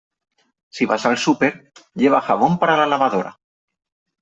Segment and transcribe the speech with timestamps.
[0.77, 3.37] Si vas al súper, lleva jabón para la lavadora.